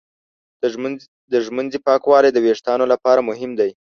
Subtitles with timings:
[1.31, 3.71] د ږمنځې پاکوالی د وېښتانو لپاره مهم دی.